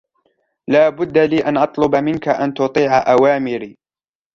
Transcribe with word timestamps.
لا 0.69 0.89
بد 0.89 1.17
لي 1.17 1.45
أن 1.45 1.57
أطلب 1.57 1.95
منك 1.95 2.27
أن 2.27 2.53
تطيع 2.53 2.97
أوامري. 2.97 3.77